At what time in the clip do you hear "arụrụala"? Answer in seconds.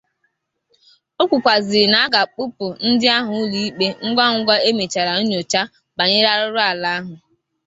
6.33-6.89